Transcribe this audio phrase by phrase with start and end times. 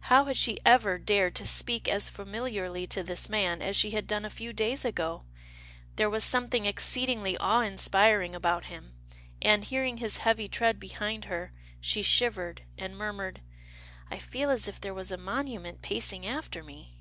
[0.00, 4.06] How had she ever dared to speak as familiarly to this man, as she had
[4.06, 5.24] done a few days ago?
[5.96, 8.92] There was something exceedingly awe inspiring about him,
[9.40, 13.40] and, hearing his heavy tread behind her, she shivered, and murmured,"
[14.10, 16.98] I feel as if there was a monument pacing after me."